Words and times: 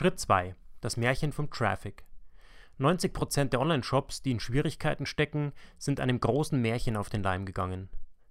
Schritt 0.00 0.18
2. 0.18 0.54
Das 0.80 0.96
Märchen 0.96 1.30
vom 1.30 1.50
Traffic. 1.50 2.06
90% 2.78 3.50
der 3.50 3.60
Online-Shops, 3.60 4.22
die 4.22 4.30
in 4.30 4.40
Schwierigkeiten 4.40 5.04
stecken, 5.04 5.52
sind 5.76 6.00
einem 6.00 6.18
großen 6.18 6.58
Märchen 6.58 6.96
auf 6.96 7.10
den 7.10 7.22
Leim 7.22 7.44
gegangen. 7.44 7.90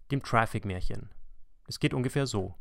Dem 0.09 0.23
Traffic-Märchen. 0.23 1.11
Es 1.67 1.79
geht 1.79 1.93
ungefähr 1.93 2.25
so. 2.25 2.55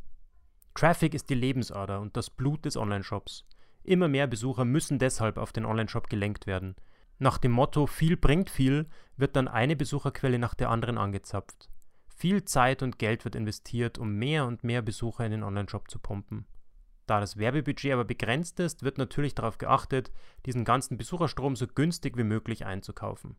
Traffic 0.74 1.14
ist 1.14 1.30
die 1.30 1.34
Lebensader 1.36 2.02
und 2.02 2.18
das 2.18 2.28
Blut 2.28 2.66
des 2.66 2.76
Online-Shops. 2.76 3.46
Immer 3.82 4.08
mehr 4.08 4.26
Besucher 4.26 4.66
müssen 4.66 4.98
deshalb 4.98 5.38
auf 5.38 5.52
den 5.52 5.64
Online-Shop 5.64 6.10
gelenkt 6.10 6.46
werden. 6.46 6.76
Nach 7.18 7.38
dem 7.38 7.52
Motto 7.52 7.86
viel 7.86 8.18
bringt 8.18 8.50
viel 8.50 8.90
wird 9.16 9.36
dann 9.36 9.48
eine 9.48 9.74
Besucherquelle 9.74 10.38
nach 10.38 10.52
der 10.52 10.68
anderen 10.68 10.98
angezapft. 10.98 11.70
Viel 12.14 12.44
Zeit 12.44 12.82
und 12.82 12.98
Geld 12.98 13.24
wird 13.24 13.36
investiert, 13.36 13.96
um 13.96 14.16
mehr 14.16 14.44
und 14.44 14.64
mehr 14.64 14.82
Besucher 14.82 15.24
in 15.24 15.30
den 15.30 15.44
Online-Shop 15.44 15.90
zu 15.90 15.98
pumpen. 15.98 16.44
Da 17.08 17.20
das 17.20 17.38
Werbebudget 17.38 17.94
aber 17.94 18.04
begrenzt 18.04 18.60
ist, 18.60 18.82
wird 18.82 18.98
natürlich 18.98 19.34
darauf 19.34 19.56
geachtet, 19.56 20.12
diesen 20.44 20.66
ganzen 20.66 20.98
Besucherstrom 20.98 21.56
so 21.56 21.66
günstig 21.66 22.18
wie 22.18 22.22
möglich 22.22 22.66
einzukaufen. 22.66 23.36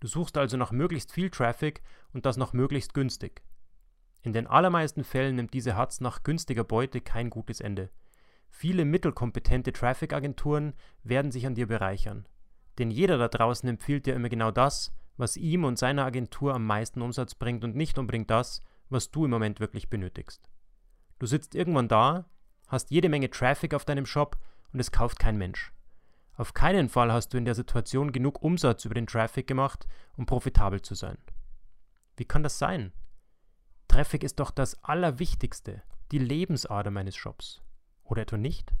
Du 0.00 0.08
suchst 0.08 0.36
also 0.36 0.56
nach 0.56 0.72
möglichst 0.72 1.12
viel 1.12 1.30
Traffic 1.30 1.80
und 2.12 2.26
das 2.26 2.36
noch 2.36 2.52
möglichst 2.52 2.94
günstig. 2.94 3.42
In 4.22 4.32
den 4.32 4.48
allermeisten 4.48 5.04
Fällen 5.04 5.36
nimmt 5.36 5.54
diese 5.54 5.76
Hatz 5.76 6.00
nach 6.00 6.24
günstiger 6.24 6.64
Beute 6.64 7.00
kein 7.00 7.30
gutes 7.30 7.60
Ende. 7.60 7.88
Viele 8.48 8.84
mittelkompetente 8.84 9.72
Traffic-Agenturen 9.72 10.74
werden 11.04 11.30
sich 11.30 11.46
an 11.46 11.54
dir 11.54 11.68
bereichern. 11.68 12.26
Denn 12.78 12.90
jeder 12.90 13.16
da 13.16 13.28
draußen 13.28 13.68
empfiehlt 13.68 14.06
dir 14.06 14.14
immer 14.14 14.28
genau 14.28 14.50
das, 14.50 14.92
was 15.16 15.36
ihm 15.36 15.62
und 15.62 15.78
seiner 15.78 16.04
Agentur 16.04 16.52
am 16.52 16.66
meisten 16.66 17.00
Umsatz 17.00 17.36
bringt 17.36 17.62
und 17.62 17.76
nicht 17.76 17.96
unbedingt 17.96 18.28
das, 18.28 18.60
was 18.88 19.12
du 19.12 19.24
im 19.24 19.30
Moment 19.30 19.60
wirklich 19.60 19.88
benötigst. 19.88 20.50
Du 21.20 21.26
sitzt 21.26 21.54
irgendwann 21.54 21.86
da 21.86 22.28
hast 22.68 22.90
jede 22.90 23.08
Menge 23.08 23.30
Traffic 23.30 23.74
auf 23.74 23.84
deinem 23.84 24.06
Shop 24.06 24.38
und 24.72 24.80
es 24.80 24.92
kauft 24.92 25.18
kein 25.18 25.36
Mensch. 25.36 25.72
Auf 26.36 26.54
keinen 26.54 26.88
Fall 26.88 27.12
hast 27.12 27.34
du 27.34 27.38
in 27.38 27.44
der 27.44 27.56
Situation 27.56 28.12
genug 28.12 28.42
Umsatz 28.42 28.84
über 28.84 28.94
den 28.94 29.08
Traffic 29.08 29.46
gemacht, 29.46 29.88
um 30.16 30.24
profitabel 30.24 30.80
zu 30.80 30.94
sein. 30.94 31.18
Wie 32.16 32.24
kann 32.24 32.44
das 32.44 32.58
sein? 32.58 32.92
Traffic 33.88 34.22
ist 34.22 34.38
doch 34.38 34.52
das 34.52 34.82
Allerwichtigste, 34.84 35.82
die 36.12 36.18
Lebensader 36.18 36.90
meines 36.90 37.16
Shops. 37.16 37.60
Oder 38.04 38.22
etwa 38.22 38.36
nicht? 38.36 38.72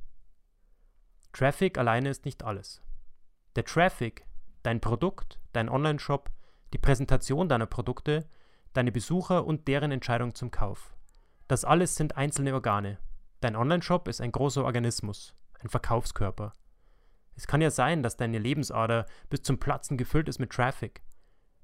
Traffic 1.32 1.78
alleine 1.78 2.10
ist 2.10 2.24
nicht 2.24 2.44
alles. 2.44 2.82
Der 3.56 3.64
Traffic, 3.64 4.26
dein 4.62 4.80
Produkt, 4.80 5.40
dein 5.52 5.68
Online-Shop, 5.68 6.30
die 6.72 6.78
Präsentation 6.78 7.48
deiner 7.48 7.66
Produkte, 7.66 8.28
deine 8.72 8.92
Besucher 8.92 9.44
und 9.44 9.66
deren 9.66 9.90
Entscheidung 9.90 10.34
zum 10.34 10.50
Kauf. 10.50 10.94
Das 11.48 11.64
alles 11.64 11.96
sind 11.96 12.16
einzelne 12.16 12.54
Organe, 12.54 12.98
Dein 13.40 13.54
Online-Shop 13.54 14.08
ist 14.08 14.20
ein 14.20 14.32
großer 14.32 14.64
Organismus, 14.64 15.34
ein 15.60 15.68
Verkaufskörper. 15.68 16.52
Es 17.36 17.46
kann 17.46 17.60
ja 17.60 17.70
sein, 17.70 18.02
dass 18.02 18.16
deine 18.16 18.38
Lebensader 18.38 19.06
bis 19.30 19.42
zum 19.42 19.60
Platzen 19.60 19.96
gefüllt 19.96 20.28
ist 20.28 20.40
mit 20.40 20.50
Traffic. 20.50 21.02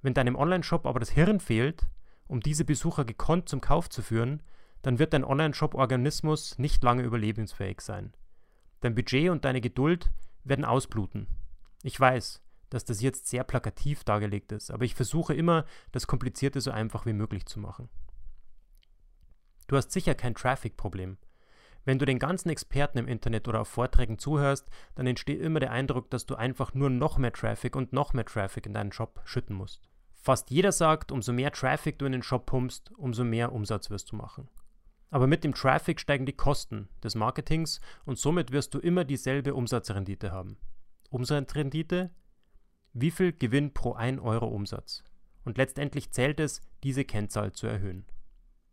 Wenn 0.03 0.15
deinem 0.15 0.37
Online-Shop 0.37 0.87
aber 0.87 1.01
das 1.01 1.11
Hirn 1.11 1.41
fehlt, 1.41 1.89
um 2.29 2.41
diese 2.41 2.65
Besucher 2.65 3.05
gekonnt 3.05 3.49
zum 3.49 3.61
Kauf 3.61 3.89
zu 3.89 4.03
führen, 4.03 4.43
dann 4.83 5.01
wird 5.01 5.15
dein 5.15 5.25
Online-Shop-Organismus 5.25 6.59
nicht 6.59 6.85
lange 6.85 7.03
überlebensfähig 7.03 7.81
sein. 7.81 8.15
Dein 8.81 8.95
Budget 8.95 9.31
und 9.31 9.45
deine 9.45 9.61
Geduld 9.61 10.13
werden 10.45 10.65
ausbluten. 10.65 11.27
Ich 11.83 11.99
weiß, 11.99 12.41
dass 12.71 12.85
das 12.85 13.01
jetzt 13.01 13.27
sehr 13.27 13.43
plakativ 13.45 14.05
dargelegt 14.05 14.53
ist, 14.53 14.71
aber 14.71 14.85
ich 14.85 14.95
versuche 14.95 15.35
immer, 15.35 15.65
das 15.91 16.07
Komplizierte 16.07 16.61
so 16.61 16.71
einfach 16.71 17.05
wie 17.05 17.13
möglich 17.13 17.47
zu 17.47 17.59
machen. 17.59 17.89
Du 19.67 19.77
hast 19.77 19.91
sicher 19.91 20.15
kein 20.15 20.35
Traffic-Problem. 20.35 21.17
Wenn 21.85 21.99
du 21.99 22.07
den 22.07 22.19
ganzen 22.19 22.49
Experten 22.49 22.99
im 22.99 23.09
Internet 23.09 23.47
oder 23.47 23.61
auf 23.61 23.69
Vorträgen 23.69 24.19
zuhörst, 24.19 24.69
dann 24.95 25.07
entsteht 25.07 25.41
immer 25.41 25.61
der 25.61 25.73
Eindruck, 25.73 26.11
dass 26.11 26.25
du 26.25 26.35
einfach 26.35 26.73
nur 26.73 26.89
noch 26.89 27.19
mehr 27.19 27.33
Traffic 27.33 27.77
und 27.77 27.93
noch 27.93 28.15
mehr 28.15 28.25
Traffic 28.25 28.67
in 28.67 28.73
deinen 28.73 28.93
Shop 28.93 29.21
schütten 29.25 29.55
musst. 29.55 29.89
Fast 30.15 30.51
jeder 30.51 30.73
sagt, 30.73 31.13
umso 31.13 31.35
mehr 31.35 31.53
Traffic 31.53 31.99
du 31.99 32.07
in 32.07 32.13
den 32.13 32.23
Shop 32.23 32.47
pumpst, 32.47 32.91
umso 32.97 33.25
mehr 33.25 33.53
Umsatz 33.53 33.91
wirst 33.91 34.11
du 34.11 34.17
machen. 34.17 34.49
Aber 35.11 35.27
mit 35.27 35.45
dem 35.45 35.55
Traffic 35.55 36.01
steigen 36.01 36.25
die 36.25 36.33
Kosten 36.33 36.89
des 37.03 37.15
Marketings 37.15 37.81
und 38.07 38.19
somit 38.19 38.51
wirst 38.51 38.73
du 38.73 38.79
immer 38.79 39.05
dieselbe 39.05 39.55
Umsatzrendite 39.55 40.33
haben. 40.33 40.57
Umsatzrendite? 41.11 42.11
Wie 42.95 43.11
viel 43.11 43.33
Gewinn 43.33 43.75
pro 43.75 43.93
1 43.93 44.21
Euro 44.23 44.47
Umsatz? 44.47 45.05
Und 45.45 45.59
letztendlich 45.59 46.11
zählt 46.11 46.41
es, 46.41 46.63
diese 46.83 47.05
Kennzahl 47.05 47.53
zu 47.53 47.67
erhöhen. 47.67 48.07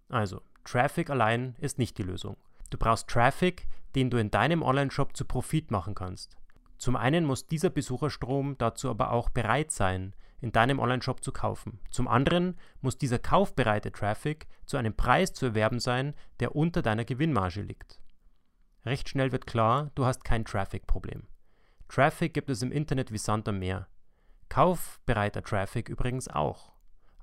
Also, 0.07 0.41
Traffic 0.63 1.09
allein 1.09 1.55
ist 1.59 1.77
nicht 1.77 1.97
die 1.97 2.03
Lösung. 2.03 2.37
Du 2.71 2.79
brauchst 2.79 3.07
Traffic, 3.07 3.67
den 3.95 4.09
du 4.09 4.17
in 4.17 4.31
deinem 4.31 4.63
Online-Shop 4.63 5.15
zu 5.15 5.25
Profit 5.25 5.69
machen 5.69 5.93
kannst. 5.93 6.35
Zum 6.77 6.95
einen 6.95 7.25
muss 7.25 7.45
dieser 7.45 7.69
Besucherstrom 7.69 8.57
dazu 8.57 8.89
aber 8.89 9.11
auch 9.11 9.29
bereit 9.29 9.71
sein, 9.71 10.15
in 10.39 10.51
deinem 10.51 10.79
Online-Shop 10.79 11.23
zu 11.23 11.31
kaufen. 11.31 11.79
Zum 11.91 12.07
anderen 12.07 12.57
muss 12.79 12.97
dieser 12.97 13.19
kaufbereite 13.19 13.91
Traffic 13.91 14.47
zu 14.65 14.77
einem 14.77 14.95
Preis 14.95 15.33
zu 15.33 15.47
erwerben 15.47 15.79
sein, 15.79 16.15
der 16.39 16.55
unter 16.55 16.81
deiner 16.81 17.05
Gewinnmarge 17.05 17.61
liegt. 17.61 18.01
Recht 18.83 19.09
schnell 19.09 19.31
wird 19.31 19.45
klar, 19.45 19.91
du 19.93 20.05
hast 20.05 20.23
kein 20.23 20.43
Traffic-Problem. 20.43 21.27
Traffic 21.87 22.33
gibt 22.33 22.49
es 22.49 22.63
im 22.63 22.71
Internet 22.71 23.11
wie 23.11 23.19
Sand 23.19 23.47
am 23.47 23.59
Meer. 23.59 23.87
Kaufbereiter 24.49 25.43
Traffic 25.43 25.87
übrigens 25.89 26.27
auch. 26.29 26.71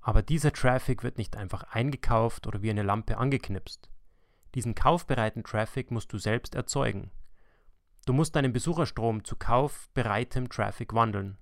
Aber 0.02 0.22
dieser 0.22 0.52
Traffic 0.52 1.02
wird 1.02 1.18
nicht 1.18 1.36
einfach 1.36 1.64
eingekauft 1.64 2.46
oder 2.46 2.62
wie 2.62 2.70
eine 2.70 2.82
Lampe 2.82 3.16
angeknipst. 3.18 3.90
Diesen 4.54 4.74
kaufbereiten 4.74 5.44
Traffic 5.44 5.90
musst 5.90 6.12
du 6.12 6.18
selbst 6.18 6.54
erzeugen. 6.54 7.10
Du 8.06 8.12
musst 8.12 8.34
deinen 8.36 8.52
Besucherstrom 8.52 9.24
zu 9.24 9.36
kaufbereitem 9.36 10.48
Traffic 10.48 10.94
wandeln. 10.94 11.36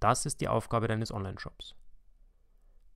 Das 0.00 0.24
ist 0.26 0.40
die 0.40 0.48
Aufgabe 0.48 0.88
deines 0.88 1.12
Online-Shops. 1.12 1.76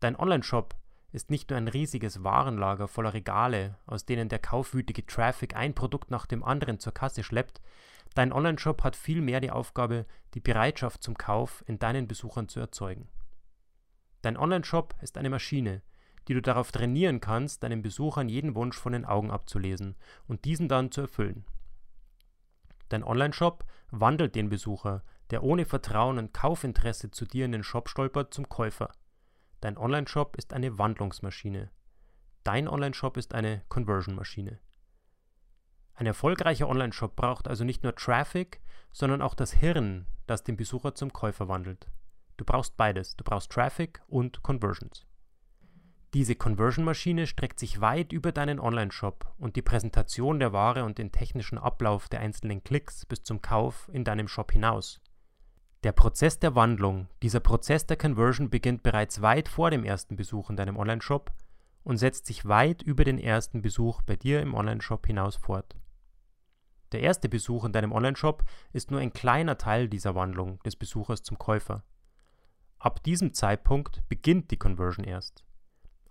Dein 0.00 0.16
Online-Shop 0.16 0.74
ist 1.12 1.30
nicht 1.30 1.50
nur 1.50 1.56
ein 1.56 1.68
riesiges 1.68 2.24
Warenlager 2.24 2.88
voller 2.88 3.14
Regale, 3.14 3.78
aus 3.86 4.04
denen 4.04 4.28
der 4.28 4.38
kaufwütige 4.38 5.06
Traffic 5.06 5.54
ein 5.56 5.74
Produkt 5.74 6.10
nach 6.10 6.26
dem 6.26 6.42
anderen 6.42 6.78
zur 6.78 6.92
Kasse 6.92 7.22
schleppt, 7.22 7.60
dein 8.14 8.32
Online-Shop 8.32 8.82
hat 8.82 8.96
vielmehr 8.96 9.40
die 9.40 9.50
Aufgabe, 9.50 10.06
die 10.34 10.40
Bereitschaft 10.40 11.02
zum 11.02 11.16
Kauf 11.16 11.62
in 11.66 11.78
deinen 11.78 12.08
Besuchern 12.08 12.48
zu 12.48 12.60
erzeugen. 12.60 13.08
Dein 14.22 14.36
Online-Shop 14.36 14.94
ist 15.02 15.18
eine 15.18 15.30
Maschine, 15.30 15.82
die 16.28 16.34
du 16.34 16.42
darauf 16.42 16.72
trainieren 16.72 17.20
kannst, 17.20 17.62
deinen 17.62 17.82
Besuchern 17.82 18.28
jeden 18.28 18.54
Wunsch 18.54 18.76
von 18.76 18.92
den 18.92 19.04
Augen 19.04 19.30
abzulesen 19.30 19.96
und 20.26 20.44
diesen 20.44 20.68
dann 20.68 20.90
zu 20.90 21.02
erfüllen. 21.02 21.44
Dein 22.88 23.04
Online-Shop 23.04 23.64
wandelt 23.90 24.34
den 24.34 24.48
Besucher, 24.48 25.02
der 25.30 25.42
ohne 25.42 25.64
Vertrauen 25.64 26.18
und 26.18 26.32
Kaufinteresse 26.32 27.10
zu 27.10 27.24
dir 27.24 27.44
in 27.44 27.52
den 27.52 27.64
Shop 27.64 27.88
stolpert, 27.88 28.32
zum 28.32 28.48
Käufer. 28.48 28.90
Dein 29.60 29.76
Online-Shop 29.76 30.36
ist 30.36 30.52
eine 30.52 30.78
Wandlungsmaschine. 30.78 31.70
Dein 32.44 32.68
Online-Shop 32.68 33.16
ist 33.16 33.34
eine 33.34 33.62
Conversion-Maschine. 33.68 34.60
Ein 35.94 36.06
erfolgreicher 36.06 36.68
Online-Shop 36.68 37.16
braucht 37.16 37.48
also 37.48 37.64
nicht 37.64 37.82
nur 37.82 37.94
Traffic, 37.94 38.60
sondern 38.92 39.22
auch 39.22 39.34
das 39.34 39.52
Hirn, 39.52 40.06
das 40.26 40.44
den 40.44 40.56
Besucher 40.56 40.94
zum 40.94 41.12
Käufer 41.12 41.48
wandelt. 41.48 41.90
Du 42.36 42.44
brauchst 42.44 42.76
beides. 42.76 43.16
Du 43.16 43.24
brauchst 43.24 43.50
Traffic 43.50 44.02
und 44.06 44.42
Conversions. 44.42 45.06
Diese 46.14 46.34
Conversion-Maschine 46.34 47.26
streckt 47.26 47.58
sich 47.58 47.80
weit 47.80 48.12
über 48.12 48.32
deinen 48.32 48.60
Online-Shop 48.60 49.34
und 49.38 49.56
die 49.56 49.62
Präsentation 49.62 50.38
der 50.38 50.52
Ware 50.52 50.84
und 50.84 50.98
den 50.98 51.12
technischen 51.12 51.58
Ablauf 51.58 52.08
der 52.08 52.20
einzelnen 52.20 52.62
Klicks 52.64 53.04
bis 53.04 53.22
zum 53.22 53.42
Kauf 53.42 53.90
in 53.92 54.04
deinem 54.04 54.28
Shop 54.28 54.52
hinaus. 54.52 55.00
Der 55.82 55.92
Prozess 55.92 56.38
der 56.38 56.54
Wandlung, 56.54 57.08
dieser 57.22 57.40
Prozess 57.40 57.86
der 57.86 57.96
Conversion 57.96 58.50
beginnt 58.50 58.82
bereits 58.82 59.20
weit 59.22 59.48
vor 59.48 59.70
dem 59.70 59.84
ersten 59.84 60.16
Besuch 60.16 60.50
in 60.50 60.56
deinem 60.56 60.76
Online-Shop 60.76 61.32
und 61.84 61.98
setzt 61.98 62.26
sich 62.26 62.46
weit 62.46 62.82
über 62.82 63.04
den 63.04 63.18
ersten 63.18 63.62
Besuch 63.62 64.02
bei 64.02 64.16
dir 64.16 64.40
im 64.40 64.54
Online-Shop 64.54 65.06
hinaus 65.06 65.36
fort. 65.36 65.76
Der 66.92 67.00
erste 67.00 67.28
Besuch 67.28 67.64
in 67.64 67.72
deinem 67.72 67.92
Online-Shop 67.92 68.42
ist 68.72 68.90
nur 68.90 69.00
ein 69.00 69.12
kleiner 69.12 69.58
Teil 69.58 69.88
dieser 69.88 70.14
Wandlung 70.14 70.60
des 70.64 70.76
Besuchers 70.76 71.22
zum 71.22 71.38
Käufer. 71.38 71.84
Ab 72.78 73.02
diesem 73.04 73.32
Zeitpunkt 73.34 74.02
beginnt 74.08 74.50
die 74.50 74.56
Conversion 74.56 75.04
erst. 75.04 75.45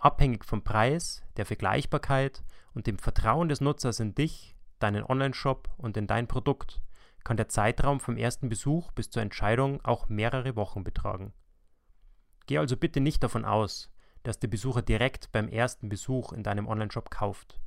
Abhängig 0.06 0.46
vom 0.46 0.62
Preis, 0.62 1.24
der 1.36 1.48
Vergleichbarkeit 1.48 2.44
und 2.76 2.86
dem 2.86 3.00
Vertrauen 3.00 3.50
des 3.50 3.60
Nutzers 3.60 4.00
in 4.00 4.14
dich, 4.14 4.56
deinen 4.78 5.04
Online-Shop 5.04 5.68
und 5.78 5.98
in 5.98 6.06
dein 6.06 6.28
Produkt 6.28 6.84
kann 7.24 7.38
der 7.38 7.48
Zeitraum 7.48 8.00
vom 8.00 8.16
ersten 8.16 8.48
Besuch 8.48 8.92
bis 8.92 9.10
zur 9.10 9.24
Entscheidung 9.24 9.84
auch 9.84 10.08
mehrere 10.08 10.56
Wochen 10.56 10.84
betragen. 10.84 11.34
Geh 12.46 12.60
also 12.60 12.78
bitte 12.78 13.00
nicht 13.00 13.24
davon 13.24 13.46
aus, 13.46 13.90
dass 14.22 14.38
der 14.38 14.48
Besucher 14.48 14.84
direkt 14.84 15.32
beim 15.32 15.48
ersten 15.48 15.90
Besuch 15.90 16.34
in 16.34 16.44
deinem 16.44 16.68
Online-Shop 16.68 17.10
kauft. 17.10 17.60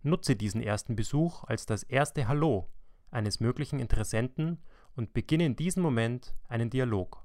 Nutze 0.00 0.36
diesen 0.36 0.62
ersten 0.62 0.96
Besuch 0.96 1.44
als 1.44 1.66
das 1.66 1.82
erste 1.82 2.28
Hallo 2.28 2.70
eines 3.10 3.40
möglichen 3.40 3.78
Interessenten 3.78 4.58
und 4.96 5.12
beginne 5.12 5.44
in 5.44 5.56
diesem 5.56 5.82
Moment 5.82 6.34
einen 6.48 6.70
Dialog. 6.70 7.21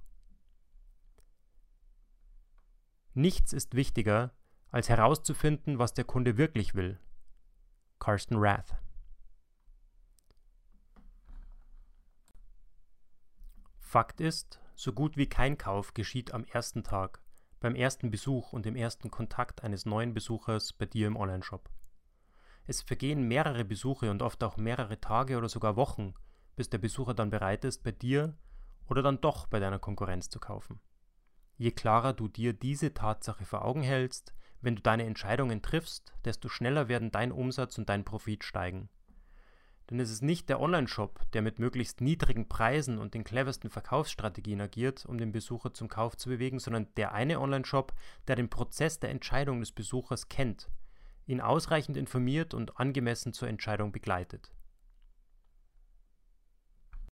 Nichts 3.18 3.52
ist 3.52 3.74
wichtiger, 3.74 4.32
als 4.70 4.90
herauszufinden, 4.90 5.80
was 5.80 5.96
der 5.96 6.04
Kunde 6.04 6.38
wirklich 6.38 6.76
will. 6.76 7.00
Carsten 7.98 8.36
Rath 8.38 8.76
Fakt 13.80 14.22
ist, 14.22 14.62
so 14.76 14.94
gut 14.94 15.18
wie 15.18 15.28
kein 15.28 15.58
Kauf 15.58 15.96
geschieht 15.96 16.32
am 16.32 16.44
ersten 16.44 16.84
Tag, 16.84 17.24
beim 17.60 17.74
ersten 17.74 18.12
Besuch 18.12 18.54
und 18.54 18.68
im 18.68 18.76
ersten 18.76 19.10
Kontakt 19.10 19.64
eines 19.64 19.88
neuen 19.88 20.14
Besuchers 20.14 20.72
bei 20.74 20.86
dir 20.86 21.08
im 21.08 21.16
Onlineshop. 21.16 21.72
Es 22.68 22.84
vergehen 22.84 23.28
mehrere 23.28 23.66
Besuche 23.66 24.12
und 24.12 24.22
oft 24.22 24.44
auch 24.44 24.58
mehrere 24.58 25.02
Tage 25.02 25.40
oder 25.40 25.50
sogar 25.50 25.76
Wochen, 25.76 26.14
bis 26.56 26.70
der 26.70 26.78
Besucher 26.78 27.16
dann 27.16 27.32
bereit 27.32 27.66
ist, 27.66 27.82
bei 27.82 27.94
dir 27.94 28.38
oder 28.86 29.02
dann 29.02 29.22
doch 29.22 29.48
bei 29.48 29.60
deiner 29.60 29.80
Konkurrenz 29.80 30.30
zu 30.30 30.40
kaufen. 30.40 30.80
Je 31.58 31.72
klarer 31.72 32.14
du 32.14 32.28
dir 32.28 32.54
diese 32.54 32.94
Tatsache 32.94 33.44
vor 33.44 33.66
Augen 33.66 33.82
hältst, 33.82 34.34
wenn 34.62 34.76
du 34.76 34.82
deine 34.82 35.06
Entscheidungen 35.06 35.62
triffst, 35.62 36.14
desto 36.24 36.50
schneller 36.50 36.88
werden 36.88 37.12
dein 37.12 37.32
Umsatz 37.32 37.78
und 37.78 37.90
dein 37.90 38.06
Profit 38.06 38.44
steigen. 38.44 38.90
Denn 39.90 40.00
es 40.00 40.12
ist 40.12 40.22
nicht 40.22 40.50
der 40.50 40.60
Online-Shop, 40.60 41.32
der 41.32 41.42
mit 41.42 41.60
möglichst 41.60 42.02
niedrigen 42.02 42.50
Preisen 42.50 42.98
und 42.98 43.14
den 43.14 43.24
cleversten 43.24 43.70
Verkaufsstrategien 43.70 44.60
agiert, 44.60 45.06
um 45.06 45.18
den 45.18 45.32
Besucher 45.32 45.74
zum 45.74 45.88
Kauf 45.88 46.18
zu 46.18 46.30
bewegen, 46.30 46.60
sondern 46.60 46.94
der 46.96 47.14
eine 47.14 47.40
Online-Shop, 47.40 47.94
der 48.28 48.36
den 48.36 48.50
Prozess 48.50 49.00
der 49.00 49.12
Entscheidung 49.12 49.62
des 49.62 49.72
Besuchers 49.72 50.28
kennt, 50.28 50.70
ihn 51.26 51.42
ausreichend 51.42 51.98
informiert 51.98 52.54
und 52.54 52.80
angemessen 52.80 53.34
zur 53.34 53.48
Entscheidung 53.48 53.92
begleitet. 53.92 54.52